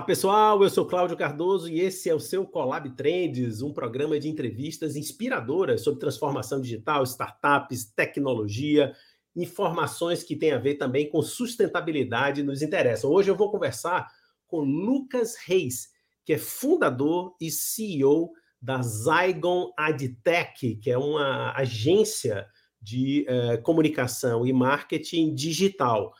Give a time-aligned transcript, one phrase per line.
[0.00, 4.18] Olá pessoal, eu sou Cláudio Cardoso e esse é o seu Collab Trends, um programa
[4.18, 8.94] de entrevistas inspiradoras sobre transformação digital, startups, tecnologia,
[9.36, 13.10] informações que têm a ver também com sustentabilidade nos interessam.
[13.10, 14.08] Hoje eu vou conversar
[14.46, 15.90] com Lucas Reis,
[16.24, 22.46] que é fundador e CEO da Zygon AdTech, que é uma agência
[22.80, 26.14] de eh, comunicação e marketing digital.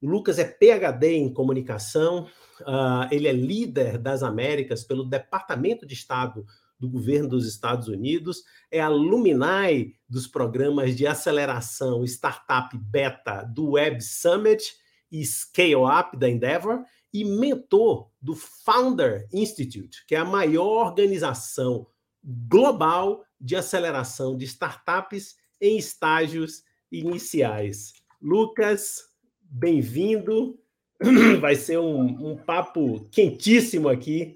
[0.00, 2.26] O Lucas é PhD em comunicação,
[2.62, 6.44] uh, ele é líder das Américas pelo Departamento de Estado
[6.78, 14.02] do governo dos Estados Unidos, é alumni dos programas de aceleração Startup Beta do Web
[14.02, 14.74] Summit
[15.10, 21.86] e Scale Up da Endeavor e mentor do Founder Institute, que é a maior organização
[22.22, 27.94] global de aceleração de startups em estágios iniciais.
[28.20, 29.04] Lucas,
[29.40, 30.58] bem-vindo.
[31.40, 34.34] Vai ser um, um, papo quentíssimo aqui.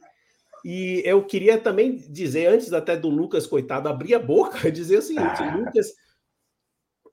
[0.65, 5.03] E eu queria também dizer, antes até do Lucas, coitado, abrir a boca, dizer o
[5.03, 5.57] seguinte: ah.
[5.57, 5.95] Lucas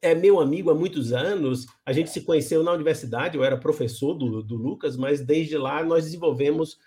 [0.01, 1.65] é meu amigo há muitos anos.
[1.85, 5.83] A gente se conheceu na universidade, eu era professor do, do Lucas, mas desde lá
[5.83, 6.77] nós desenvolvemos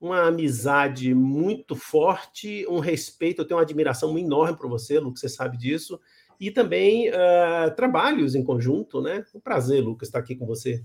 [0.00, 3.42] uma amizade muito forte, um respeito.
[3.42, 5.98] Eu tenho uma admiração enorme por você, Lucas, você sabe disso
[6.38, 9.24] e também uh, trabalhos em conjunto, né?
[9.34, 10.84] Um prazer, Lucas, estar aqui com você.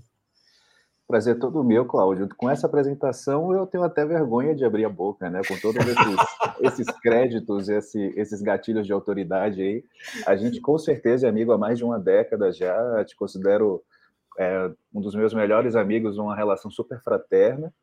[1.10, 2.28] Prazer todo meu, Cláudio.
[2.36, 5.40] Com essa apresentação, eu tenho até vergonha de abrir a boca, né?
[5.46, 5.96] Com todos esses,
[6.86, 9.84] esses créditos, esse, esses gatilhos de autoridade aí.
[10.24, 13.04] A gente, com certeza, é amigo há mais de uma década já.
[13.04, 13.82] Te considero
[14.38, 17.74] é, um dos meus melhores amigos, uma relação super fraterna.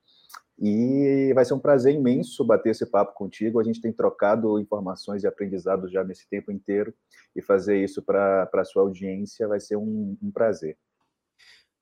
[0.57, 3.59] E vai ser um prazer imenso bater esse papo contigo.
[3.59, 6.93] A gente tem trocado informações e aprendizados já nesse tempo inteiro,
[7.35, 10.77] e fazer isso para a sua audiência vai ser um, um, prazer.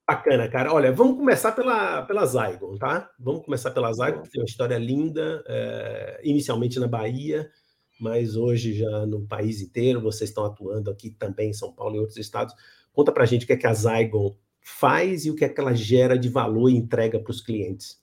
[0.07, 0.71] Bacana, cara.
[0.71, 3.09] Olha, vamos começar pela, pela Zygon, tá?
[3.19, 7.49] Vamos começar pela Zygon, que tem uma história linda, é, inicialmente na Bahia,
[7.99, 9.99] mas hoje já no país inteiro.
[9.99, 12.53] Vocês estão atuando aqui também em São Paulo e outros estados.
[12.93, 15.49] Conta para a gente o que é que a Zygon faz e o que é
[15.49, 17.99] que ela gera de valor e entrega para os clientes.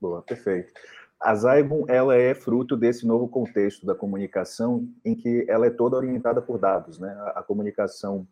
[0.00, 0.72] Boa, perfeito.
[1.20, 5.96] A Zygon, ela é fruto desse novo contexto da comunicação em que ela é toda
[5.96, 7.10] orientada por dados, né?
[7.10, 8.26] A, a comunicação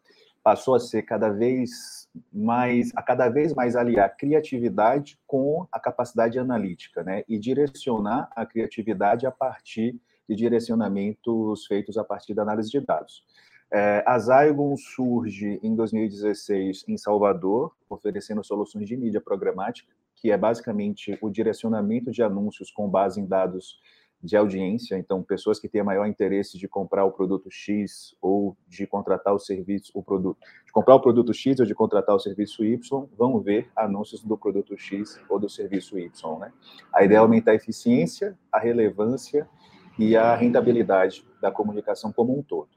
[0.48, 6.38] passou a ser cada vez mais, a cada vez mais aliar criatividade com a capacidade
[6.38, 7.22] analítica, né?
[7.28, 13.22] E direcionar a criatividade a partir de direcionamentos feitos a partir da análise de dados.
[13.70, 20.36] É, a Zygon surge em 2016 em Salvador, oferecendo soluções de mídia programática que é
[20.36, 23.78] basicamente o direcionamento de anúncios com base em dados
[24.22, 28.86] de audiência, então pessoas que têm maior interesse de comprar o produto X ou de
[28.86, 32.64] contratar o serviço, o produto, de comprar o produto X ou de contratar o serviço
[32.64, 36.52] Y, vão ver anúncios do produto X ou do serviço Y, né?
[36.92, 39.48] A ideia é aumentar a eficiência, a relevância
[39.96, 42.70] e a rentabilidade da comunicação como um todo.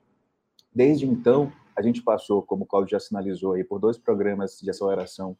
[0.74, 4.70] Desde então, a gente passou, como o Claudio já sinalizou aí, por dois programas de
[4.70, 5.36] aceleração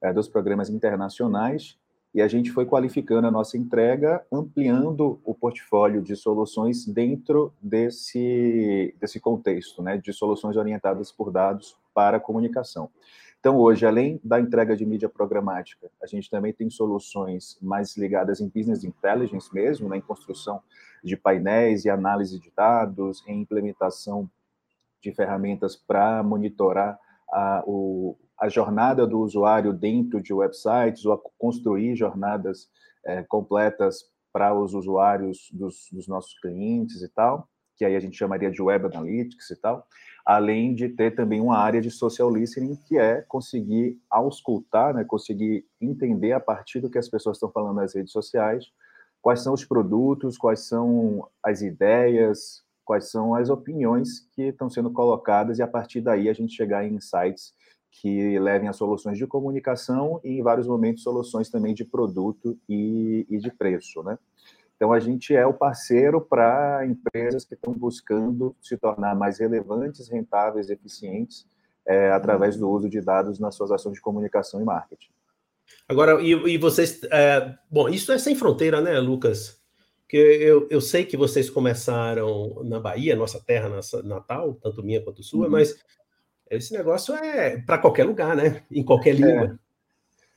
[0.00, 1.78] é, dos programas internacionais
[2.14, 8.94] e a gente foi qualificando a nossa entrega, ampliando o portfólio de soluções dentro desse,
[9.00, 12.90] desse contexto, né, de soluções orientadas por dados para comunicação.
[13.40, 18.40] Então, hoje, além da entrega de mídia programática, a gente também tem soluções mais ligadas
[18.40, 20.62] em business intelligence mesmo, né, em construção
[21.02, 24.30] de painéis e análise de dados, em implementação
[25.00, 26.98] de ferramentas para monitorar
[27.32, 32.68] a, o, a jornada do usuário dentro de websites ou a construir jornadas
[33.04, 38.16] é, completas para os usuários dos, dos, nossos clientes e tal, que aí a gente
[38.16, 39.86] chamaria de web analytics e tal,
[40.24, 45.66] além de ter também uma área de social listening, que é conseguir auscultar, né, conseguir
[45.80, 48.66] entender a partir do que as pessoas estão falando nas redes sociais,
[49.20, 54.90] quais são os produtos, quais são as ideias, quais são as opiniões que estão sendo
[54.90, 57.54] colocadas e a partir daí a gente chegar em insights
[57.92, 63.26] que levem a soluções de comunicação e, em vários momentos, soluções também de produto e,
[63.28, 64.18] e de preço, né?
[64.74, 70.08] Então, a gente é o parceiro para empresas que estão buscando se tornar mais relevantes,
[70.08, 71.46] rentáveis, eficientes,
[71.86, 75.10] é, através do uso de dados nas suas ações de comunicação e marketing.
[75.88, 77.00] Agora, e, e vocês.
[77.04, 79.60] É, bom, isso é sem fronteira, né, Lucas?
[80.08, 83.68] Que eu, eu sei que vocês começaram na Bahia, nossa terra
[84.02, 85.52] natal, tanto minha quanto sua, uhum.
[85.52, 85.76] mas
[86.56, 88.62] esse negócio é para qualquer lugar, né?
[88.70, 89.58] Em qualquer língua.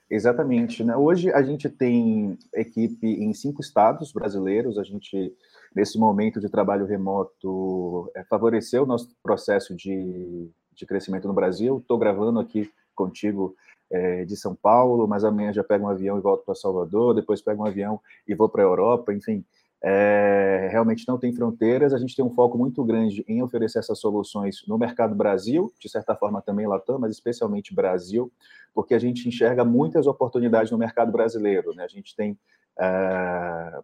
[0.10, 0.84] É, exatamente.
[0.84, 0.96] Né?
[0.96, 4.78] Hoje a gente tem equipe em cinco estados brasileiros.
[4.78, 5.34] A gente,
[5.76, 11.80] nesse momento de trabalho remoto, é, favoreceu o nosso processo de, de crescimento no Brasil.
[11.80, 13.54] Estou gravando aqui contigo
[13.92, 17.42] é, de São Paulo, mas amanhã já pego um avião e volto para Salvador, depois
[17.42, 19.44] pego um avião e vou para a Europa, enfim.
[19.84, 24.00] É, realmente não tem fronteiras, a gente tem um foco muito grande em oferecer essas
[24.00, 28.32] soluções no mercado Brasil, de certa forma também Latam, mas especialmente Brasil,
[28.74, 31.74] porque a gente enxerga muitas oportunidades no mercado brasileiro.
[31.76, 31.84] Né?
[31.84, 32.38] A gente tem
[32.80, 33.80] é,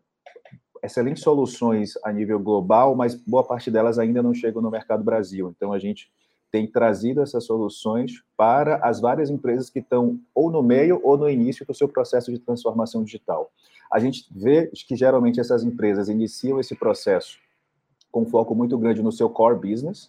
[0.83, 5.53] excelentes soluções a nível global, mas boa parte delas ainda não chegam no mercado Brasil.
[5.55, 6.11] Então, a gente
[6.51, 11.29] tem trazido essas soluções para as várias empresas que estão ou no meio ou no
[11.29, 13.51] início do seu processo de transformação digital.
[13.91, 17.37] A gente vê que geralmente essas empresas iniciam esse processo
[18.11, 20.05] com foco muito grande no seu core business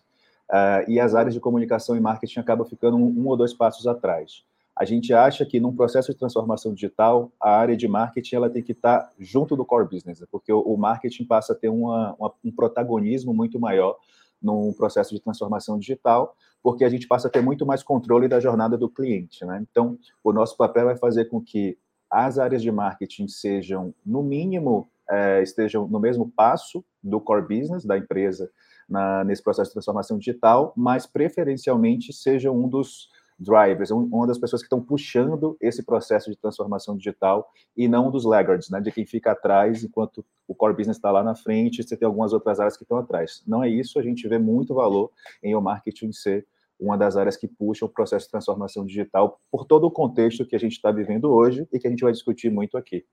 [0.50, 3.86] uh, e as áreas de comunicação e marketing acabam ficando um, um ou dois passos
[3.86, 4.44] atrás
[4.74, 8.62] a gente acha que num processo de transformação digital, a área de marketing ela tem
[8.62, 12.50] que estar junto do core business, porque o, marketing passa a ter uma, uma, um
[12.50, 13.96] protagonismo muito maior
[14.40, 18.40] num processo de transformação digital, porque a gente passa a ter muito mais controle da
[18.40, 19.44] jornada do cliente.
[19.44, 19.64] Né?
[19.70, 21.76] Então, o nosso papel é fazer com que
[22.12, 27.86] as áreas de marketing sejam, no mínimo, é, estejam no mesmo passo do core business
[27.86, 28.50] da empresa
[28.86, 34.62] na, nesse processo de transformação digital, mas preferencialmente sejam um dos drivers, uma das pessoas
[34.62, 39.04] que estão puxando esse processo de transformação digital e não dos laggards, né, de quem
[39.04, 42.76] fica atrás enquanto o core business está lá na frente, você tem algumas outras áreas
[42.76, 43.42] que estão atrás.
[43.46, 45.10] Não é isso, a gente vê muito valor
[45.42, 46.46] em o marketing ser
[46.82, 50.56] uma das áreas que puxa o processo de transformação digital por todo o contexto que
[50.56, 53.04] a gente está vivendo hoje e que a gente vai discutir muito aqui.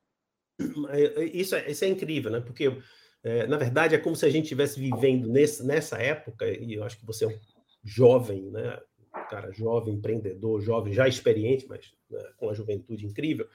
[0.90, 2.42] É, é, isso é, isso é incrível, né?
[2.42, 2.78] Porque,
[3.24, 6.84] é, na verdade, é como se a gente estivesse vivendo nesse, nessa época, e eu
[6.84, 7.40] acho que você é um
[7.84, 8.80] jovem, né?
[9.30, 13.48] cara jovem, empreendedor, jovem, já experiente, mas né, com a juventude incrível,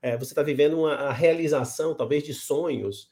[0.00, 3.10] é, você está vivendo uma a realização, talvez, de sonhos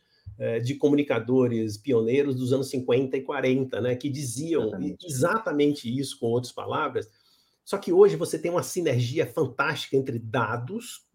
[0.65, 5.07] de comunicadores pioneiros dos anos 50 e 40, né, que diziam exatamente.
[5.07, 7.09] exatamente isso, com outras palavras.
[7.65, 11.07] Só que hoje você tem uma sinergia fantástica entre dados,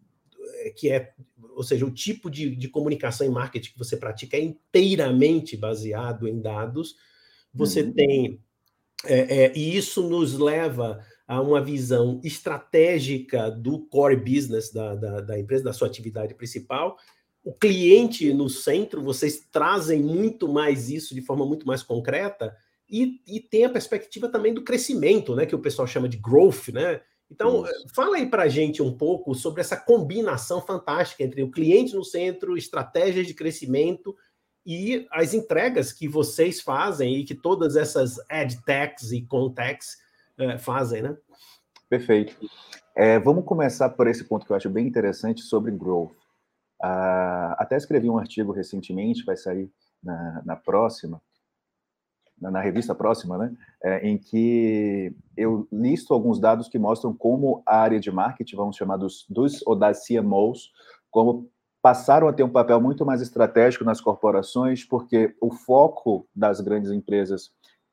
[0.60, 1.12] é, que é,
[1.54, 6.26] ou seja, o tipo de, de comunicação e marketing que você pratica é inteiramente baseado
[6.26, 6.96] em dados.
[7.52, 7.92] Você uhum.
[7.92, 8.40] tem
[9.04, 15.20] é, é, e isso nos leva a uma visão estratégica do core business da, da,
[15.20, 16.96] da, empresa, da sua atividade principal.
[17.48, 22.54] O cliente no centro, vocês trazem muito mais isso de forma muito mais concreta,
[22.86, 26.68] e, e tem a perspectiva também do crescimento, né, que o pessoal chama de growth,
[26.68, 27.00] né?
[27.30, 27.88] Então, isso.
[27.94, 32.04] fala aí para a gente um pouco sobre essa combinação fantástica entre o cliente no
[32.04, 34.14] centro, estratégias de crescimento
[34.66, 39.96] e as entregas que vocês fazem e que todas essas adtechs e contexts
[40.36, 41.16] é, fazem, né?
[41.88, 42.36] Perfeito.
[42.94, 46.27] É, vamos começar por esse ponto que eu acho bem interessante sobre growth.
[46.82, 49.70] Uh, até escrevi um artigo recentemente, vai sair
[50.02, 51.20] na, na próxima,
[52.40, 53.56] na, na, revista próxima, né?
[53.82, 58.76] É, em que eu listo alguns dados que mostram como a área de marketing, vamos
[58.76, 60.70] chamar dos, dos ou das CMOs,
[61.10, 61.50] como
[61.82, 66.92] passaram a ter um papel muito mais estratégico nas corporações, porque o foco das grandes
[66.92, 67.50] empresas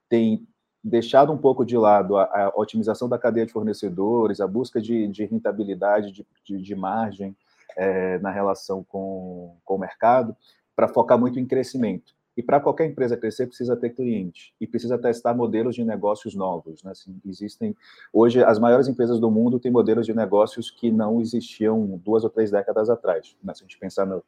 [0.08, 0.48] tem
[0.84, 5.08] deixado um pouco de lado a, a otimização da cadeia de fornecedores, a busca de,
[5.08, 7.36] de rentabilidade, de, de, de margem
[7.75, 10.36] é, na relação com, com o mercado,
[10.75, 12.13] para focar muito em crescimento.
[12.38, 16.83] E para qualquer empresa crescer, precisa ter cliente e precisa testar modelos de negócios novos.
[16.83, 16.92] Né?
[16.92, 17.76] Assim, existem
[18.11, 22.30] hoje as maiores empresas do mundo têm modelos de negócios que não existiam duas ou
[22.30, 23.38] três décadas atrás.
[23.42, 23.54] Né?
[23.54, 24.21] Se a gente pensar no,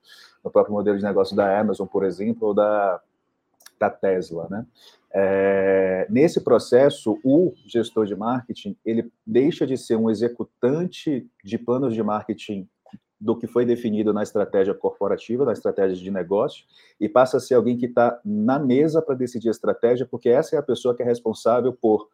[0.44, 3.02] no, próprio modelo de negócio da Amazon, por exemplo, ou da,
[3.78, 4.66] da Tesla, né?
[5.20, 11.94] É, nesse processo, o gestor de marketing ele deixa de ser um executante de planos
[11.94, 12.68] de marketing
[13.20, 16.66] do que foi definido na estratégia corporativa, na estratégia de negócio,
[17.00, 20.56] e passa a ser alguém que está na mesa para decidir a estratégia, porque essa
[20.56, 22.08] é a pessoa que é responsável por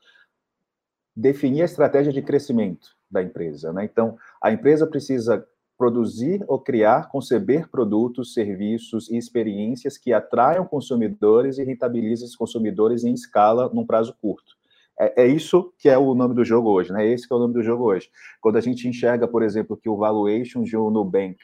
[1.16, 3.72] definir a estratégia de crescimento da empresa.
[3.72, 3.86] Né?
[3.86, 5.46] Então, a empresa precisa
[5.78, 13.04] produzir ou criar, conceber produtos, serviços e experiências que atraiam consumidores e rentabilizem esses consumidores
[13.04, 14.56] em escala num prazo curto.
[15.00, 17.06] É, é, isso que é o nome do jogo hoje, né?
[17.08, 18.10] Esse que é o nome do jogo hoje.
[18.40, 21.38] Quando a gente enxerga, por exemplo, que o valuation de um Nubank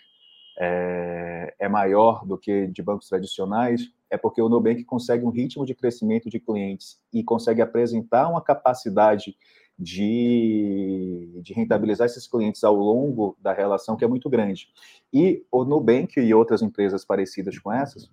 [0.59, 5.65] é, é maior do que de bancos tradicionais, é porque o Nubank consegue um ritmo
[5.65, 9.35] de crescimento de clientes e consegue apresentar uma capacidade
[9.77, 14.67] de, de rentabilizar esses clientes ao longo da relação que é muito grande.
[15.11, 18.11] E o Nubank e outras empresas parecidas com essas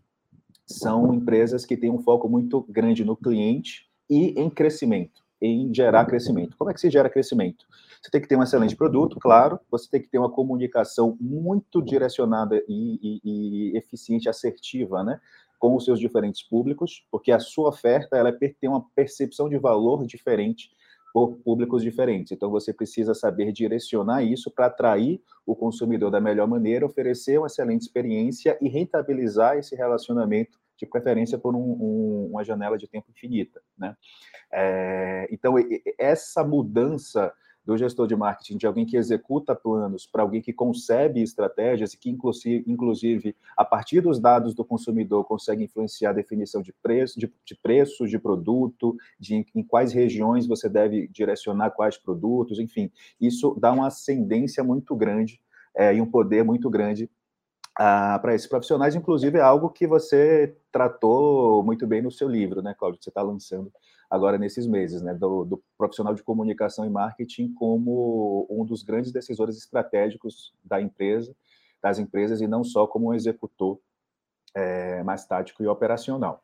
[0.64, 6.04] são empresas que têm um foco muito grande no cliente e em crescimento em gerar
[6.06, 6.56] crescimento.
[6.56, 7.66] Como é que se gera crescimento?
[8.02, 11.82] Você tem que ter um excelente produto, claro, você tem que ter uma comunicação muito
[11.82, 15.20] direcionada e, e, e eficiente, assertiva, né?
[15.58, 20.06] com os seus diferentes públicos, porque a sua oferta ela tem uma percepção de valor
[20.06, 20.70] diferente
[21.12, 22.32] por públicos diferentes.
[22.32, 27.46] Então, você precisa saber direcionar isso para atrair o consumidor da melhor maneira, oferecer uma
[27.46, 33.11] excelente experiência e rentabilizar esse relacionamento, de preferência por um, um, uma janela de tempo
[33.11, 33.61] infinita.
[33.76, 33.97] Né?
[34.52, 35.54] É, então,
[35.99, 37.33] essa mudança
[37.66, 41.99] do gestor de marketing, de alguém que executa planos, para alguém que concebe estratégias e
[41.99, 47.18] que, inclusive, inclusive, a partir dos dados do consumidor, consegue influenciar a definição de preço,
[47.18, 52.88] de, de preços de produto, de em, quais regiões você deve direcionar quais produtos, enfim,
[53.21, 55.40] isso dá uma ascendência muito grande
[55.75, 57.11] é, e um poder muito grande
[57.78, 62.62] ah, para esses profissionais, inclusive é algo que você tratou muito bem no seu livro,
[62.62, 63.71] né, Cláudio, que você está lançando
[64.11, 69.12] agora nesses meses, né, do, do, profissional de comunicação e marketing como um dos grandes
[69.12, 71.35] decisores estratégicos da empresa,
[71.83, 73.78] das empresas e não só como um executor
[74.54, 76.42] é, mais tático e operacional.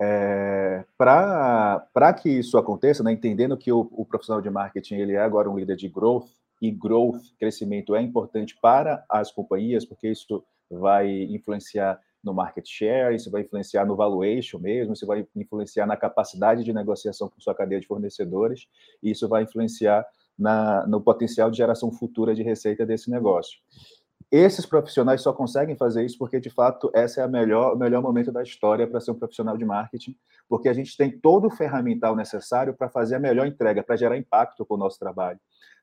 [0.00, 5.20] É, Para que isso aconteça, né, entendendo que o, o, profissional de marketing ele é
[5.20, 6.28] agora um líder de growth
[6.62, 13.16] e growth, crescimento é importante para as companhias, porque isso vai influenciar no market share,
[13.16, 17.52] isso vai influenciar no valuation mesmo, isso vai influenciar na capacidade de negociação com sua
[17.52, 18.68] cadeia de fornecedores,
[19.02, 20.06] e isso vai influenciar
[20.38, 23.58] na, no potencial de geração futura de receita desse negócio.
[24.30, 28.00] Esses profissionais só conseguem fazer isso porque, de fato, esse é a melhor, o melhor
[28.00, 30.16] momento da história para ser um profissional de marketing,
[30.48, 34.16] porque a gente tem todo o ferramental necessário para fazer a melhor entrega, para gerar
[34.16, 35.40] impacto com o nosso trabalho.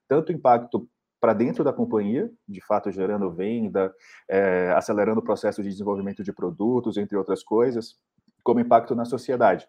[0.10, 0.90] Tanto impacto
[1.20, 3.94] para dentro da companhia, de fato gerando venda,
[4.28, 7.96] é, acelerando o processo de desenvolvimento de produtos, entre outras coisas,
[8.44, 9.68] como impacto na sociedade.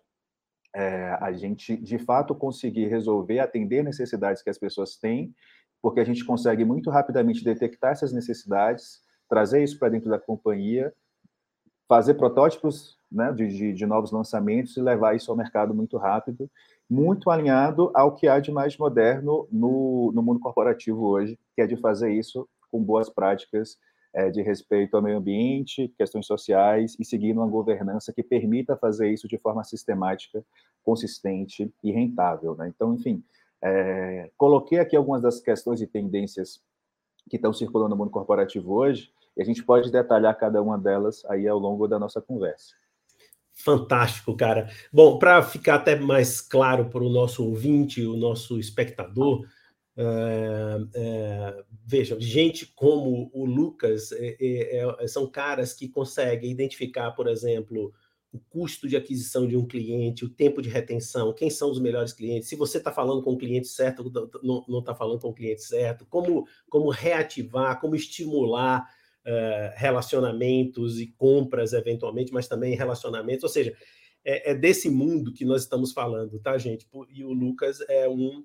[0.75, 5.35] É, a gente, de fato, conseguir resolver, atender necessidades que as pessoas têm,
[5.82, 10.94] porque a gente consegue muito rapidamente detectar essas necessidades, trazer isso para dentro da companhia,
[11.88, 16.49] fazer protótipos né, de, de, de novos lançamentos e levar isso ao mercado muito rápido
[16.90, 21.66] muito alinhado ao que há de mais moderno no, no mundo corporativo hoje, que é
[21.66, 23.78] de fazer isso com boas práticas
[24.12, 29.09] é, de respeito ao meio ambiente, questões sociais e seguindo uma governança que permita fazer
[29.09, 30.44] isso de forma sistemática,
[30.82, 32.56] consistente e rentável.
[32.56, 32.73] Né?
[32.75, 33.23] Então, enfim,
[33.62, 36.61] é, coloquei aqui algumas das questões e tendências
[37.28, 41.25] que estão circulando no mundo corporativo hoje, e a gente pode detalhar cada uma delas
[41.26, 42.75] aí ao longo da nossa conversa.
[43.62, 44.71] Fantástico, cara.
[44.93, 49.47] Bom, para ficar até mais claro para o nosso ouvinte, o nosso espectador,
[49.97, 57.29] é, é, vejam, gente como o Lucas é, é, são caras que conseguem identificar, por
[57.29, 57.93] exemplo,
[58.33, 62.14] o custo de aquisição de um cliente, o tempo de retenção, quem são os melhores
[62.14, 64.11] clientes, se você está falando com o cliente certo,
[64.43, 68.88] não está falando com o cliente certo, como, como reativar, como estimular
[69.27, 73.45] uh, relacionamentos e compras, eventualmente, mas também relacionamentos.
[73.45, 73.77] Ou seja,
[74.25, 76.87] é, é, desse mundo que nós estamos falando, tá, gente?
[77.11, 78.45] E o Lucas é um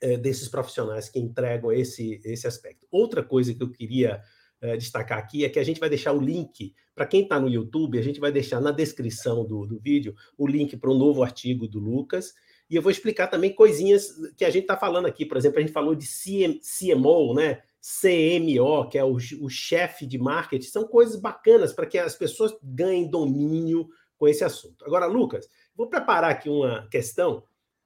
[0.00, 2.86] é, desses profissionais que entregam esse, esse aspecto.
[2.90, 4.20] Outra coisa que eu queria
[4.60, 7.48] é, destacar aqui é que a gente vai deixar o link, para quem está no
[7.48, 11.22] YouTube, a gente vai deixar na descrição do, do vídeo o link para o novo
[11.22, 12.34] artigo do Lucas.
[12.68, 15.24] E eu vou explicar também coisinhas que a gente está falando aqui.
[15.24, 17.62] Por exemplo, a gente falou de CM, CMO, né?
[17.80, 22.56] CMO, que é o, o chefe de marketing, são coisas bacanas para que as pessoas
[22.62, 24.84] ganhem domínio com esse assunto.
[24.84, 27.44] Agora, Lucas, vou preparar aqui uma questão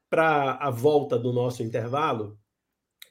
[0.09, 2.39] para a volta do nosso intervalo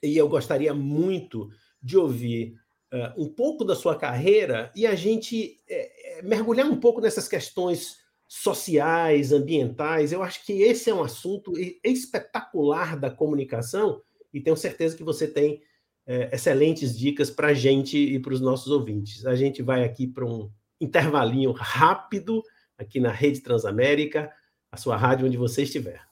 [0.02, 1.48] e eu gostaria muito
[1.80, 2.54] de ouvir
[2.92, 8.02] uh, um pouco da sua carreira e a gente é, mergulhar um pouco nessas questões
[8.26, 10.12] sociais, ambientais.
[10.12, 11.52] Eu acho que esse é um assunto
[11.84, 15.62] espetacular da comunicação e tenho certeza que você tem
[16.06, 19.24] é, excelentes dicas para a gente e para os nossos ouvintes.
[19.26, 22.42] A gente vai aqui para um intervalinho rápido
[22.76, 24.30] aqui na Rede Transamérica,
[24.70, 26.11] a sua rádio onde você estiver.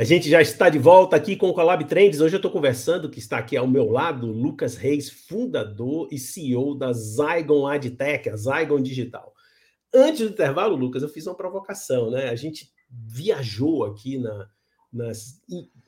[0.00, 2.22] A gente já está de volta aqui com o Colab Trends.
[2.22, 6.74] Hoje eu estou conversando, que está aqui ao meu lado, Lucas Reis, fundador e CEO
[6.74, 9.34] da Zygon AdTech, a Zygon Digital.
[9.92, 12.30] Antes do intervalo, Lucas, eu fiz uma provocação, né?
[12.30, 14.48] A gente viajou aqui na,
[14.90, 15.42] nas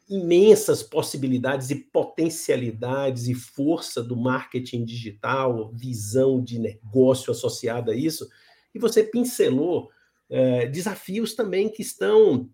[0.06, 8.28] imensas possibilidades e potencialidades e força do marketing digital, visão de negócio associada a isso,
[8.74, 9.88] e você pincelou
[10.28, 12.50] é, desafios também que estão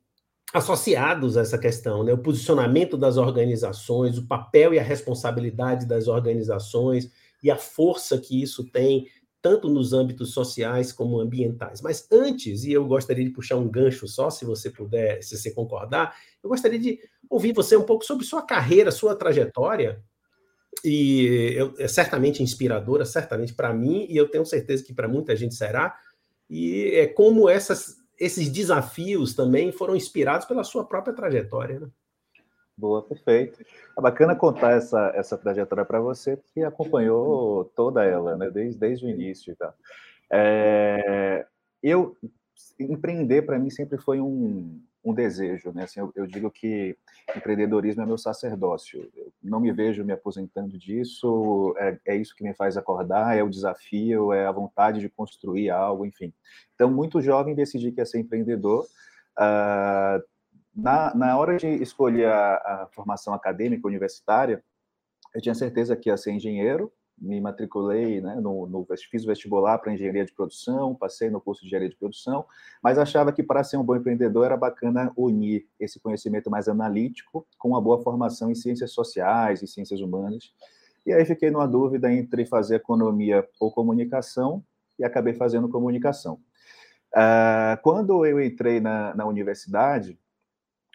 [0.52, 2.12] associados a essa questão, né?
[2.12, 7.10] o posicionamento das organizações, o papel e a responsabilidade das organizações
[7.42, 9.06] e a força que isso tem,
[9.42, 11.80] tanto nos âmbitos sociais como ambientais.
[11.80, 15.50] Mas antes, e eu gostaria de puxar um gancho só, se você puder, se você
[15.50, 20.02] concordar, eu gostaria de ouvir você um pouco sobre sua carreira, sua trajetória,
[20.84, 25.34] e eu, é certamente inspiradora, certamente para mim, e eu tenho certeza que para muita
[25.36, 25.96] gente será.
[26.48, 31.80] E é como essas, esses desafios também foram inspirados pela sua própria trajetória.
[31.80, 31.88] Né?
[32.76, 33.60] Boa, perfeito.
[33.96, 38.50] É bacana contar essa, essa trajetória para você, que acompanhou toda ela, né?
[38.50, 39.54] desde, desde o início.
[39.56, 39.74] Tá?
[40.30, 41.46] É,
[41.82, 42.16] eu
[42.78, 45.84] empreender para mim sempre foi um, um desejo, né?
[45.84, 46.96] Assim, eu, eu, digo que
[47.34, 49.10] empreendedorismo é meu sacerdócio.
[49.16, 51.74] Eu não me vejo me aposentando disso.
[51.78, 53.36] É, é, isso que me faz acordar.
[53.36, 56.32] É o desafio, é a vontade de construir algo, enfim.
[56.74, 58.86] Então, muito jovem decidi que ia ser empreendedor.
[59.38, 60.22] Uh,
[60.74, 64.62] na, na hora de escolher a, a formação acadêmica universitária,
[65.34, 69.78] eu tinha certeza que ia ser engenheiro, me matriculei, né, no, no, fiz o vestibular
[69.78, 72.44] para engenharia de produção, passei no curso de engenharia de produção,
[72.82, 77.46] mas achava que para ser um bom empreendedor era bacana unir esse conhecimento mais analítico
[77.58, 80.52] com uma boa formação em ciências sociais e ciências humanas.
[81.06, 84.62] E aí fiquei numa dúvida entre fazer economia ou comunicação
[84.98, 86.40] e acabei fazendo comunicação.
[87.14, 90.18] Uh, quando eu entrei na, na universidade,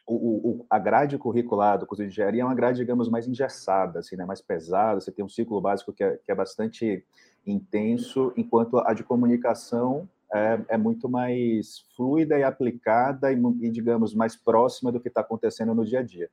[0.06, 4.00] o, o, a grade curricular do curso de engenharia é uma grade, digamos, mais engessada,
[4.00, 7.06] assim, né, mais pesada, você tem um ciclo básico que é, que é bastante
[7.46, 14.14] intenso, enquanto a de comunicação é, é muito mais fluida e aplicada e, e, digamos,
[14.14, 16.30] mais próxima do que está acontecendo no dia a dia.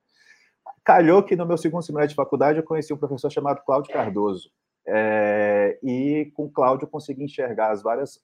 [0.85, 4.51] Calhou que no meu segundo semestre de faculdade eu conheci um professor chamado Cláudio Cardoso,
[4.87, 8.21] é, e com Cláudio consegui enxergar as várias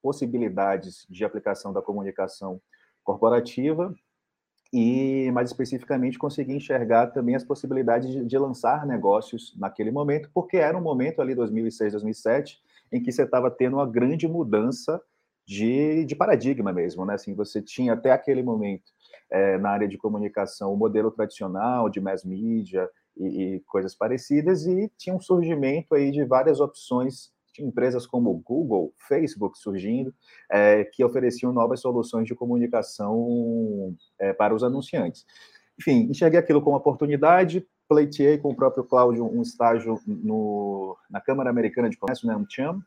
[0.00, 2.60] possibilidades de aplicação da comunicação
[3.04, 3.94] corporativa
[4.72, 10.56] e, mais especificamente, conseguir enxergar também as possibilidades de, de, lançar negócios naquele momento, porque
[10.56, 12.60] era um momento ali, 2006, 2007,
[12.92, 15.00] em que você estava tendo uma grande mudança
[15.46, 17.14] de, de paradigma mesmo, né?
[17.14, 18.90] Assim, você tinha até aquele momento
[19.30, 24.66] é, na área de comunicação o modelo tradicional de mass media e, e coisas parecidas,
[24.66, 27.30] e tinha um surgimento aí de várias opções
[27.62, 30.14] empresas como Google, Facebook surgindo,
[30.50, 35.24] é, que ofereciam novas soluções de comunicação é, para os anunciantes.
[35.78, 41.50] Enfim, enxerguei aquilo como oportunidade, pleiteei com o próprio Cláudio um estágio no, na Câmara
[41.50, 42.80] Americana de Comércio, né, UNCHAM,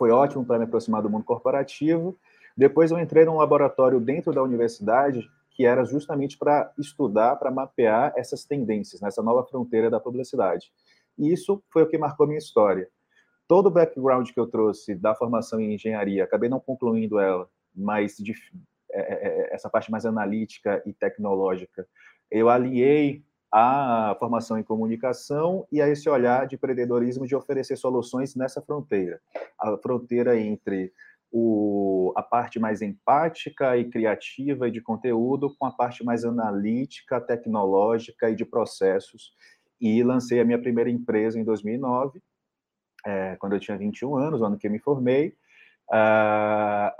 [0.00, 2.18] foi ótimo para me aproximar do mundo corporativo.
[2.56, 8.14] Depois eu entrei num laboratório dentro da universidade que era justamente para estudar, para mapear
[8.16, 10.72] essas tendências, nessa nova fronteira da publicidade.
[11.18, 12.88] E isso foi o que marcou minha história
[13.50, 18.14] todo o background que eu trouxe da formação em engenharia, acabei não concluindo ela, mas
[18.16, 18.32] de,
[18.92, 21.84] é, é, é, essa parte mais analítica e tecnológica,
[22.30, 28.36] eu aliei a formação em comunicação e a esse olhar de empreendedorismo de oferecer soluções
[28.36, 29.20] nessa fronteira,
[29.58, 30.92] a fronteira entre
[31.32, 37.20] o, a parte mais empática e criativa e de conteúdo com a parte mais analítica,
[37.20, 39.32] tecnológica e de processos.
[39.80, 42.22] E lancei a minha primeira empresa em 2009,
[43.06, 45.34] é, quando eu tinha 21 anos, o ano que eu me formei.
[45.88, 46.92] Uh,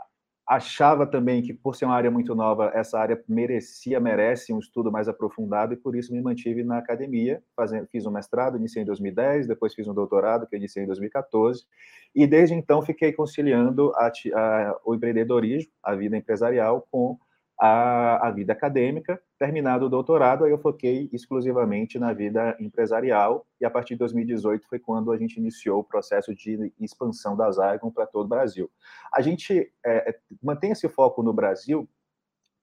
[0.50, 4.90] achava também que, por ser uma área muito nova, essa área merecia, merece um estudo
[4.90, 7.40] mais aprofundado, e por isso me mantive na academia.
[7.54, 10.86] Fazendo, fiz um mestrado, iniciei em 2010, depois fiz um doutorado, que eu iniciei em
[10.88, 11.64] 2014,
[12.12, 17.16] e desde então fiquei conciliando a, a, o empreendedorismo, a vida empresarial, com
[17.60, 19.20] a, a vida acadêmica.
[19.38, 24.66] Terminado o doutorado, aí eu foquei exclusivamente na vida empresarial, e a partir de 2018
[24.66, 28.70] foi quando a gente iniciou o processo de expansão da Zygon para todo o Brasil.
[29.14, 31.86] A gente é, é, mantém esse foco no Brasil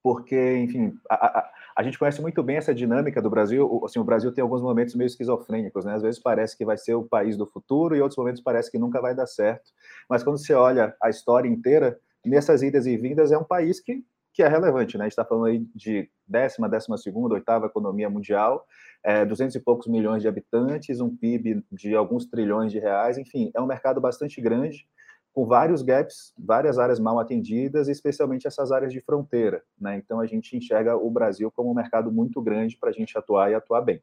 [0.02, 3.82] porque, enfim, a, a, a, gente conhece muito bem essa dinâmica do Brasil.
[3.84, 5.96] Assim, o Brasil tem alguns momentos meio esquizofrênicos, né?
[5.96, 8.80] Às vezes parece que vai ser o país do futuro e outros momentos parece que
[8.80, 9.70] nunca vai dar certo.
[10.10, 14.06] Mas quando você olha a história inteira, nessas idas e vindas, é um país que
[14.38, 15.06] que é relevante, né?
[15.06, 18.67] A gente está falando aí de décima, décima segunda, oitava economia mundial,
[19.04, 23.50] é, 200 e poucos milhões de habitantes, um PIB de alguns trilhões de reais, enfim,
[23.56, 24.88] é um mercado bastante grande,
[25.34, 29.97] com vários gaps, várias áreas mal atendidas, especialmente essas áreas de fronteira, né?
[29.97, 33.50] Então a gente enxerga o Brasil como um mercado muito grande para a gente atuar
[33.50, 34.00] e atuar bem.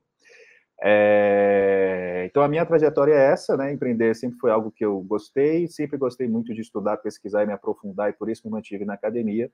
[0.83, 3.73] É, então a minha trajetória é essa, né?
[3.73, 7.53] Empreender sempre foi algo que eu gostei, sempre gostei muito de estudar, pesquisar e me
[7.53, 9.49] aprofundar, e por isso me mantive na academia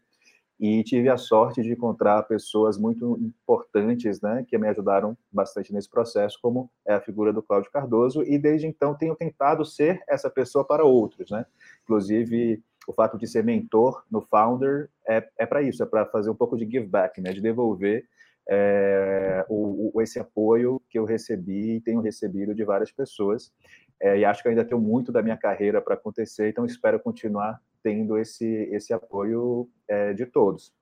[0.60, 5.88] e tive a sorte de encontrar pessoas muito importantes, né, que me ajudaram bastante nesse
[5.88, 10.28] processo, como é a figura do Cláudio Cardoso, e desde então tenho tentado ser essa
[10.28, 11.46] pessoa para outros, né,
[11.82, 16.28] inclusive o fato de ser mentor no Founder é, é para isso, é para fazer
[16.28, 18.04] um pouco de give back, né, de devolver
[18.46, 23.50] é, o, o, esse apoio que eu recebi e tenho recebido de várias pessoas,
[23.98, 27.58] é, e acho que ainda tenho muito da minha carreira para acontecer, então espero continuar
[27.82, 30.72] tendo esse, esse apoio é, de todos.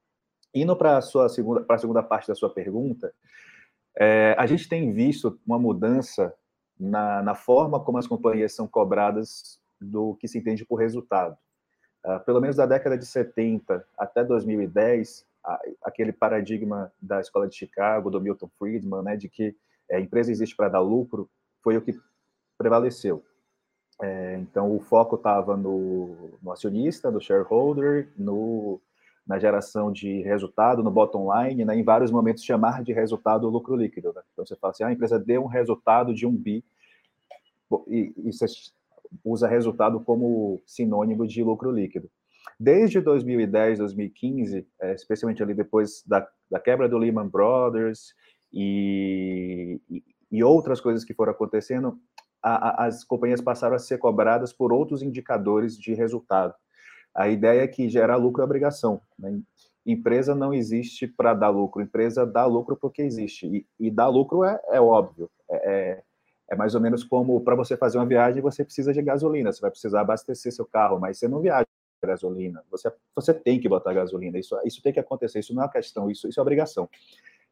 [0.55, 3.13] Indo para a segunda, para a segunda parte da sua pergunta,
[3.97, 6.33] é, a gente tem visto uma mudança
[6.79, 11.37] na, na forma como as companhias são cobradas do que se entende por resultado.
[12.05, 17.57] Uh, pelo menos da década de 70 até 2010, a, aquele paradigma da escola de
[17.57, 19.57] Chicago, do Milton Friedman, né, de que
[19.91, 21.29] é, a empresa existe para dar lucro,
[21.63, 21.99] foi o que
[22.57, 23.25] prevaleceu.
[24.01, 28.81] É, então, o foco estava no, no, acionista, no shareholder, no,
[29.27, 33.75] na geração de resultado, no bottom line, né, em vários momentos chamar de resultado lucro
[33.75, 34.13] líquido.
[34.15, 34.23] Né?
[34.33, 36.65] Então, você fala assim, ah, a empresa deu um resultado de um bi,
[37.89, 38.47] e, e você
[39.25, 42.11] usa resultado como sinônimo de lucro líquido.
[42.59, 48.15] Desde 2010, 2015, é, especialmente ali depois da, da quebra do Lehman Brothers
[48.53, 51.99] e, e, e outras coisas que foram acontecendo,
[52.43, 56.55] a, a, as companhias passaram a ser cobradas por outros indicadores de resultado.
[57.15, 59.01] A ideia é que gerar lucro é obrigação.
[59.19, 59.41] Né?
[59.85, 63.47] Empresa não existe para dar lucro, empresa dá lucro porque existe.
[63.47, 65.31] E, e dar lucro é, é óbvio.
[65.51, 66.03] É, é,
[66.51, 69.61] é mais ou menos como para você fazer uma viagem, você precisa de gasolina, você
[69.61, 71.67] vai precisar abastecer seu carro, mas você não viaja
[72.03, 72.63] gasolina.
[72.71, 74.39] Você, você tem que botar gasolina.
[74.39, 75.41] Isso, isso tem que acontecer.
[75.41, 76.89] Isso não é uma questão, isso, isso é obrigação.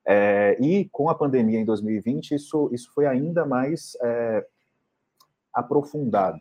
[0.07, 4.47] É, e com a pandemia em 2020, isso, isso foi ainda mais é,
[5.57, 6.39] aprofundado.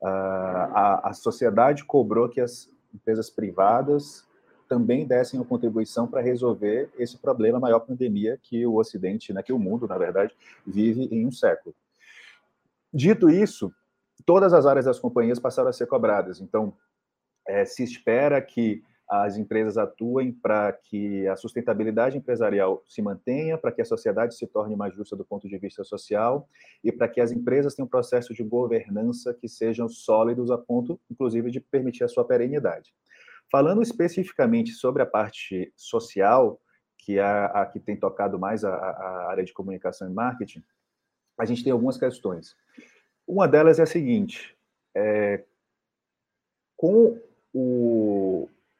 [0.00, 4.24] Uh, a, a sociedade cobrou que as empresas privadas
[4.68, 9.42] também dessem uma contribuição para resolver esse problema, a maior pandemia que o Ocidente, né,
[9.42, 10.34] que o mundo, na verdade,
[10.66, 11.74] vive em um século.
[12.92, 13.72] Dito isso,
[14.24, 16.40] todas as áreas das companhias passaram a ser cobradas.
[16.40, 16.72] Então,
[17.46, 23.70] é, se espera que as empresas atuem para que a sustentabilidade empresarial se mantenha, para
[23.70, 26.48] que a sociedade se torne mais justa do ponto de vista social
[26.82, 30.98] e para que as empresas tenham um processo de governança que sejam sólidos a ponto,
[31.10, 32.94] inclusive, de permitir a sua perenidade.
[33.50, 36.60] Falando especificamente sobre a parte social,
[36.98, 40.64] que é a que tem tocado mais a, a área de comunicação e marketing,
[41.38, 42.56] a gente tem algumas questões.
[43.26, 44.56] Uma delas é a seguinte:
[44.94, 45.44] é,
[46.76, 47.20] com
[47.52, 48.13] o,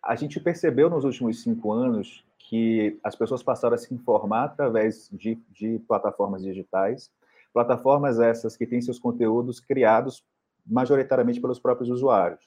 [0.04, 5.08] a gente percebeu nos últimos cinco anos que as pessoas passaram a se informar através
[5.10, 7.10] de, de plataformas digitais,
[7.52, 10.22] plataformas essas que têm seus conteúdos criados
[10.66, 12.40] majoritariamente pelos próprios usuários.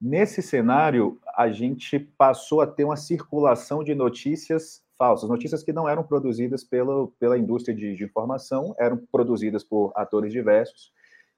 [0.00, 5.88] Nesse cenário, a gente passou a ter uma circulação de notícias falsas, notícias que não
[5.88, 10.92] eram produzidas pela, pela indústria de, de informação, eram produzidas por atores diversos,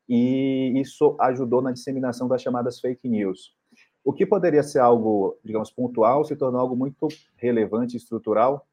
[0.07, 3.55] e isso ajudou na disseminação das chamadas fake news.
[4.05, 8.67] O que poderia ser algo, digamos, pontual, se tornou algo muito relevante estrutural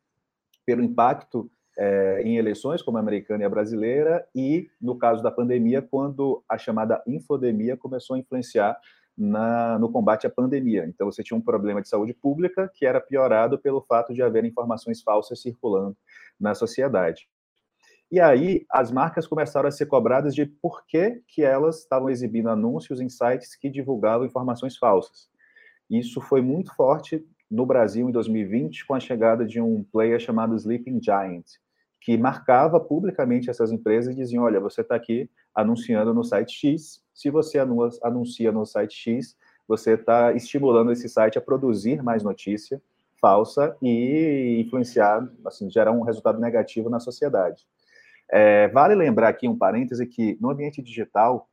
[0.66, 5.30] pelo impacto é, em eleições, como a americana e a brasileira, e no caso da
[5.30, 8.78] pandemia, quando a chamada infodemia começou a influenciar
[9.18, 10.86] na, no combate à pandemia.
[10.88, 14.46] Então, você tinha um problema de saúde pública que era piorado pelo fato de haver
[14.46, 15.98] informações falsas circulando
[16.40, 17.28] na sociedade.
[18.10, 22.50] E aí as marcas começaram a ser cobradas de por que, que elas estavam exibindo
[22.50, 25.30] anúncios em sites que divulgavam informações falsas.
[25.90, 30.56] Isso foi muito forte no Brasil em 2020 com a chegada de um player chamado
[30.56, 31.46] Sleeping Giant,
[32.00, 37.02] que marcava publicamente essas empresas e dizia: olha, você está aqui anunciando no site X,
[37.14, 39.36] se você anuncia no site X,
[39.68, 42.82] você está estimulando esse site a produzir mais notícia
[43.20, 47.66] falsa e influenciar, assim, gerar um resultado negativo na sociedade.
[48.30, 51.50] É, vale lembrar aqui um parêntese que no ambiente digital,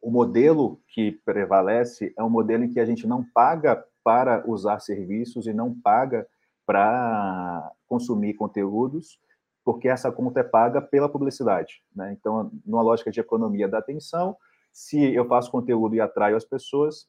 [0.00, 4.80] o modelo que prevalece é um modelo em que a gente não paga para usar
[4.80, 6.26] serviços e não paga
[6.66, 9.18] para consumir conteúdos,
[9.64, 11.82] porque essa conta é paga pela publicidade.
[11.94, 12.16] Né?
[12.18, 14.36] Então, numa lógica de economia da atenção,
[14.72, 17.06] se eu faço conteúdo e atraio as pessoas,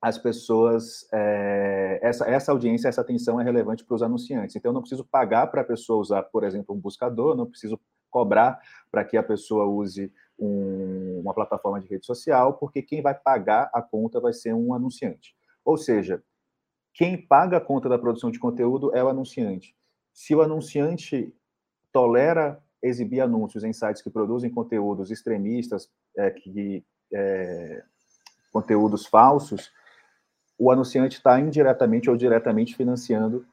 [0.00, 4.56] as pessoas, é, essa, essa audiência, essa atenção é relevante para os anunciantes.
[4.56, 7.78] Então, eu não preciso pagar para a pessoa usar, por exemplo, um buscador, não preciso
[8.16, 8.58] cobrar
[8.90, 13.68] para que a pessoa use um, uma plataforma de rede social, porque quem vai pagar
[13.74, 15.36] a conta vai ser um anunciante.
[15.62, 16.22] Ou seja,
[16.94, 19.76] quem paga a conta da produção de conteúdo é o anunciante.
[20.14, 21.30] Se o anunciante
[21.92, 27.84] tolera exibir anúncios em sites que produzem conteúdos extremistas, é, que, é,
[28.50, 29.70] conteúdos falsos,
[30.58, 33.46] o anunciante está indiretamente ou diretamente financiando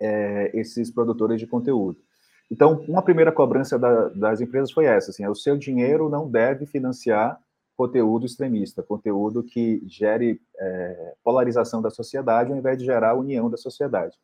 [0.00, 2.03] é, esses produtores de conteúdo.
[2.50, 6.66] Então, uma primeira cobrança da, das empresas foi essa: assim, o seu dinheiro não deve
[6.66, 7.40] financiar
[7.76, 13.56] conteúdo extremista, conteúdo que gere é, polarização da sociedade, ao invés de gerar união da
[13.56, 14.16] sociedade.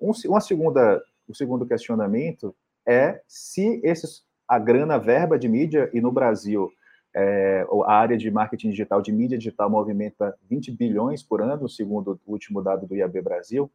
[0.00, 2.54] Um, uma segunda, o segundo questionamento
[2.86, 6.70] é se esses, a grana, verba de mídia, e no Brasil
[7.14, 12.20] é, a área de marketing digital, de mídia digital, movimenta 20 bilhões por ano, segundo
[12.26, 13.70] o último dado do IAB Brasil,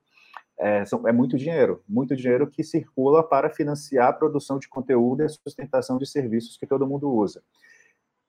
[0.58, 5.22] é, são, é muito dinheiro, muito dinheiro que circula para financiar a produção de conteúdo
[5.22, 7.44] e a sustentação de serviços que todo mundo usa.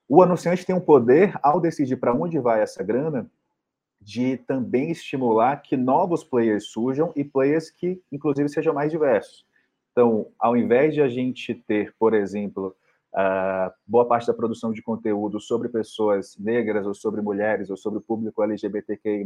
[0.09, 3.29] O anunciante tem um poder, ao decidir para onde vai essa grana,
[3.99, 9.45] de também estimular que novos players surjam e players que, inclusive, sejam mais diversos.
[9.91, 12.75] Então, ao invés de a gente ter, por exemplo,
[13.17, 17.97] uh, boa parte da produção de conteúdo sobre pessoas negras ou sobre mulheres ou sobre
[17.97, 19.25] o público LGBTQI+,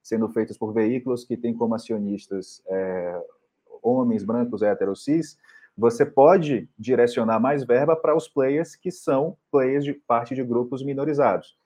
[0.00, 3.20] sendo feitos por veículos que têm como acionistas é,
[3.82, 5.36] homens brancos, héteros, cis,
[5.76, 10.84] você pode direcionar mais verba para os players que são players de parte de grupos
[10.84, 11.56] minorizados.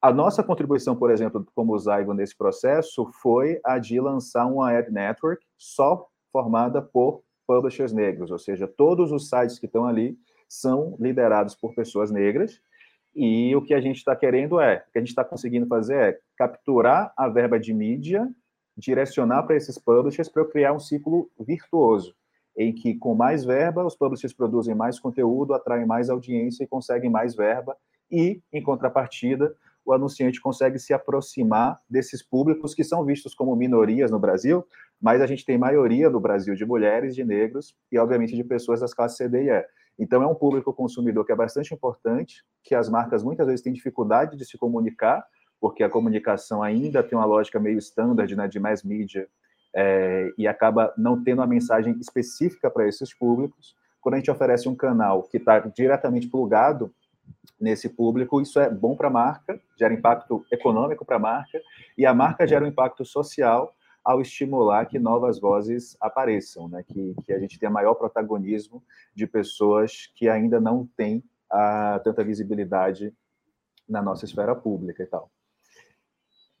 [0.00, 4.90] A nossa contribuição, por exemplo, como Zygon nesse processo, foi a de lançar uma ad
[4.90, 10.16] network só formada por publishers negros, ou seja, todos os sites que estão ali
[10.50, 12.60] são liderados por pessoas negras,
[13.14, 15.94] e o que a gente está querendo é, o que a gente está conseguindo fazer
[15.94, 18.28] é capturar a verba de mídia,
[18.76, 22.14] direcionar para esses publishers para eu criar um ciclo virtuoso,
[22.56, 27.10] em que com mais verba os publishers produzem mais conteúdo, atraem mais audiência e conseguem
[27.10, 27.76] mais verba,
[28.10, 34.10] e, em contrapartida, o anunciante consegue se aproximar desses públicos que são vistos como minorias
[34.10, 34.66] no Brasil,
[35.00, 38.80] mas a gente tem maioria no Brasil de mulheres, de negros e, obviamente, de pessoas
[38.80, 39.66] das classes C, D e E.
[40.00, 43.70] Então, é um público consumidor que é bastante importante, que as marcas muitas vezes têm
[43.70, 45.22] dificuldade de se comunicar,
[45.60, 49.28] porque a comunicação ainda tem uma lógica meio standard, né, de mass media,
[49.76, 53.76] é, e acaba não tendo uma mensagem específica para esses públicos.
[54.00, 56.90] Quando a gente oferece um canal que está diretamente plugado
[57.60, 61.60] nesse público, isso é bom para a marca, gera impacto econômico para a marca,
[61.98, 66.82] e a marca gera um impacto social ao estimular que novas vozes apareçam, né?
[66.82, 68.82] que, que a gente tenha maior protagonismo
[69.14, 73.12] de pessoas que ainda não têm a, tanta visibilidade
[73.88, 75.30] na nossa esfera pública e tal.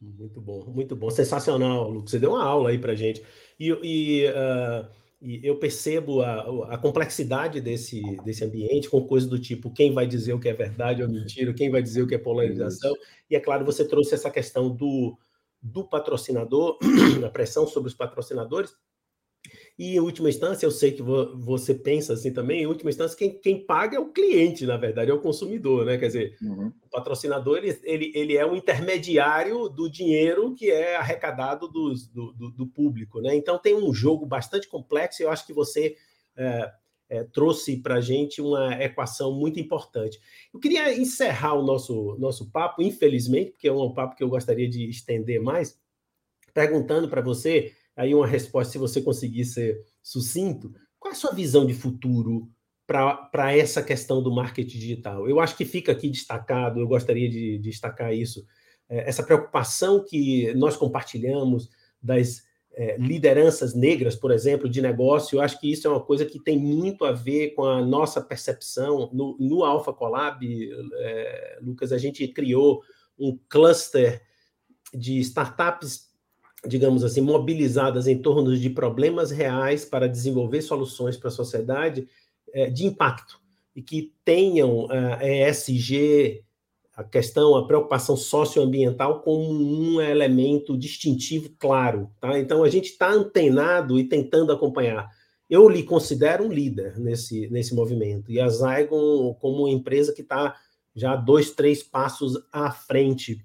[0.00, 2.10] Muito bom, muito bom, sensacional, Lucas.
[2.10, 3.22] Você deu uma aula aí para gente.
[3.58, 9.38] E, e uh e eu percebo a, a, complexidade desse, desse ambiente com coisas do
[9.38, 12.14] tipo quem vai dizer o que é verdade ou mentira, quem vai dizer o que
[12.14, 12.94] é polarização.
[13.28, 15.18] E é claro, você trouxe essa questão do,
[15.62, 16.78] do patrocinador,
[17.24, 18.74] a pressão sobre os patrocinadores,
[19.78, 23.40] e, em última instância, eu sei que você pensa assim também, em última instância, quem,
[23.40, 25.96] quem paga é o cliente, na verdade, é o consumidor, né?
[25.96, 26.70] Quer dizer, uhum.
[26.82, 32.30] o patrocinador, ele, ele, ele é um intermediário do dinheiro que é arrecadado dos, do,
[32.32, 33.34] do, do, público, né?
[33.34, 35.96] Então, tem um jogo bastante complexo e eu acho que você
[36.36, 36.70] é,
[37.10, 40.18] é, trouxe para a gente uma equação muito importante.
[40.54, 44.68] Eu queria encerrar o nosso, nosso papo, infelizmente, porque é um papo que eu gostaria
[44.68, 45.76] de estender mais,
[46.54, 51.32] perguntando para você aí uma resposta, se você conseguir ser sucinto, qual é a sua
[51.32, 52.48] visão de futuro
[52.86, 55.28] para essa questão do marketing digital?
[55.28, 58.46] Eu acho que fica aqui destacado, eu gostaria de, de destacar isso,
[58.88, 61.68] é, essa preocupação que nós compartilhamos
[62.00, 66.24] das é, lideranças negras, por exemplo, de negócio, eu acho que isso é uma coisa
[66.24, 69.10] que tem muito a ver com a nossa percepção.
[69.12, 70.44] No, no Alpha Collab,
[70.94, 72.82] é, Lucas, a gente criou
[73.18, 74.22] um cluster
[74.94, 76.10] de startups
[76.66, 82.06] digamos assim, mobilizadas em torno de problemas reais para desenvolver soluções para a sociedade
[82.52, 83.40] é, de impacto
[83.74, 86.44] e que tenham a ESG,
[87.00, 92.10] a questão, a preocupação socioambiental como um elemento distintivo claro.
[92.20, 92.38] Tá?
[92.38, 95.08] Então, a gente está antenado e tentando acompanhar.
[95.48, 100.22] Eu lhe considero um líder nesse, nesse movimento, e a Zygon como uma empresa que
[100.22, 100.56] está
[100.94, 103.44] já dois, três passos à frente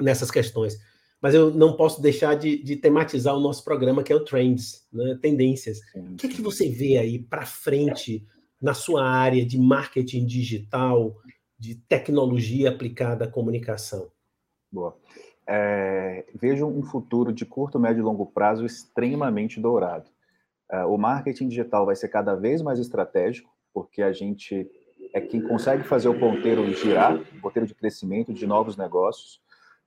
[0.00, 0.78] nessas questões
[1.20, 4.86] mas eu não posso deixar de, de, tematizar o nosso programa, que é o Trends,
[4.92, 5.18] né?
[5.20, 5.80] Tendências.
[5.94, 8.24] O que, é que você vê aí para frente
[8.60, 11.16] na sua área de marketing digital,
[11.58, 14.10] de tecnologia aplicada à comunicação?
[14.70, 14.96] Boa.
[15.48, 20.10] É, vejo um futuro de curto, médio e longo prazo extremamente dourado.
[20.70, 24.68] É, o marketing digital vai ser cada vez mais estratégico, porque a gente
[25.14, 29.40] é quem consegue fazer o ponteiro girar, o ponteiro de crescimento de novos negócios.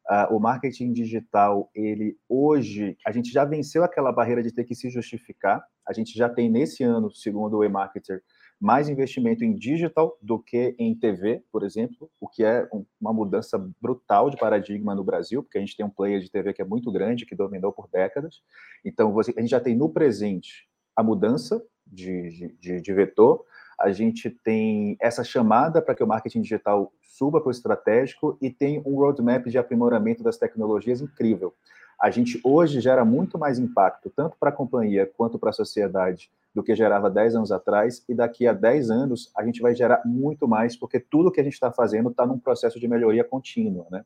[0.10, 4.74] Uh, o marketing digital, ele hoje, a gente já venceu aquela barreira de ter que
[4.74, 5.64] se justificar.
[5.88, 8.24] A gente já tem nesse ano, segundo o eMarketer,
[8.60, 13.14] mais investimento em digital do que em TV, por exemplo, o que é um, uma
[13.14, 16.62] mudança brutal de paradigma no Brasil, porque a gente tem um player de TV que
[16.62, 18.42] é muito grande, que dominou por décadas.
[18.84, 23.46] Então, você, a gente já tem no presente a mudança de, de, de vetor,
[23.80, 28.50] a gente tem essa chamada para que o marketing digital suba para o estratégico e
[28.50, 31.54] tem um roadmap de aprimoramento das tecnologias incrível.
[32.00, 36.30] A gente hoje gera muito mais impacto, tanto para a companhia quanto para a sociedade,
[36.54, 40.02] do que gerava 10 anos atrás, e daqui a 10 anos a gente vai gerar
[40.06, 43.86] muito mais, porque tudo que a gente está fazendo está num processo de melhoria contínua.
[43.92, 44.04] Né?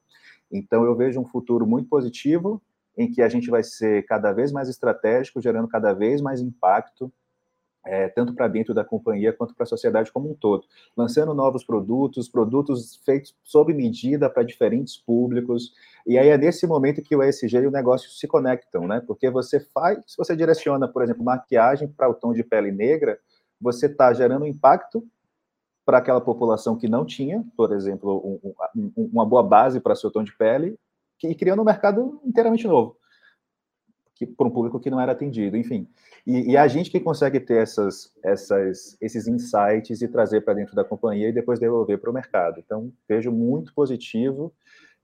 [0.52, 2.62] Então, eu vejo um futuro muito positivo,
[2.98, 7.12] em que a gente vai ser cada vez mais estratégico, gerando cada vez mais impacto,
[7.86, 10.66] é, tanto para dentro da companhia quanto para a sociedade como um todo,
[10.96, 15.74] lançando novos produtos, produtos feitos sob medida para diferentes públicos,
[16.06, 19.02] e aí é nesse momento que o ESG e o negócio se conectam, né?
[19.06, 23.18] Porque você faz, se você direciona, por exemplo, maquiagem para o tom de pele negra,
[23.60, 25.06] você está gerando impacto
[25.86, 30.12] para aquela população que não tinha, por exemplo, um, um, uma boa base para seu
[30.12, 30.78] tom de pele,
[31.24, 32.98] e criando um mercado inteiramente novo,
[34.16, 35.88] que para um público que não era atendido, enfim.
[36.26, 40.76] E, e a gente que consegue ter essas, essas, esses insights e trazer para dentro
[40.76, 42.60] da companhia e depois devolver para o mercado.
[42.60, 44.54] Então, vejo muito positivo.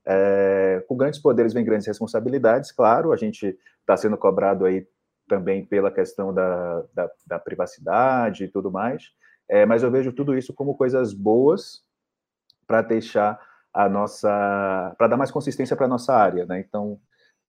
[0.06, 4.88] É, com grandes poderes vem grandes responsabilidades, claro, a gente está sendo cobrado aí
[5.28, 9.12] também pela questão da, da, da privacidade e tudo mais,
[9.48, 11.84] é, mas eu vejo tudo isso como coisas boas
[12.65, 13.39] para deixar
[13.74, 16.60] a nossa, para dar mais consistência para a nossa área, né?
[16.60, 17.00] Então,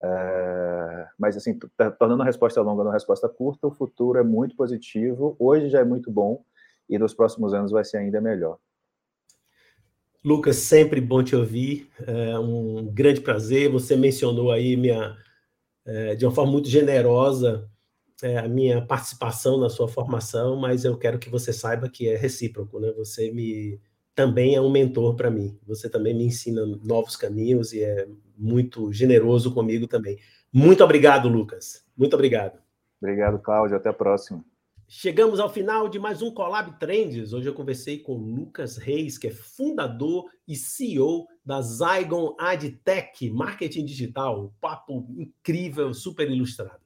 [0.03, 1.59] é, mas assim,
[1.99, 5.85] tornando a resposta longa uma resposta curta, o futuro é muito positivo, hoje já é
[5.85, 6.43] muito bom
[6.89, 8.59] e nos próximos anos vai ser ainda melhor.
[10.25, 13.71] Lucas, sempre bom te ouvir, é um grande prazer.
[13.71, 15.17] Você mencionou aí minha,
[15.87, 17.71] é, de uma forma muito generosa
[18.23, 22.17] é, a minha participação na sua formação, mas eu quero que você saiba que é
[22.17, 22.93] recíproco, né?
[22.93, 23.81] Você me
[24.21, 25.59] também é um mentor para mim.
[25.67, 28.07] Você também me ensina novos caminhos e é
[28.37, 30.19] muito generoso comigo também.
[30.53, 31.87] Muito obrigado, Lucas.
[31.97, 32.59] Muito obrigado.
[33.01, 33.79] Obrigado, Cláudio.
[33.79, 34.45] Até a próxima.
[34.87, 37.33] Chegamos ao final de mais um Collab Trends.
[37.33, 43.87] Hoje eu conversei com Lucas Reis, que é fundador e CEO da Zygon AdTech, marketing
[43.87, 44.45] digital.
[44.45, 46.83] Um papo incrível, super ilustrado.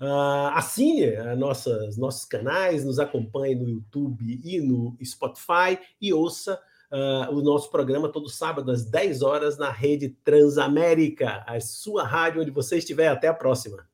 [0.00, 6.58] Uh, assine nossas, nossos canais, nos acompanhe no YouTube e no Spotify e ouça
[6.92, 12.42] uh, o nosso programa todo sábado às 10 horas na rede Transamérica, a sua rádio
[12.42, 13.08] onde você estiver.
[13.08, 13.86] Até a próxima.